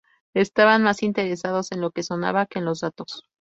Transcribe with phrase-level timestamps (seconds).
[0.33, 3.23] Estaban más interesados en lo que sonaba que en los datos!".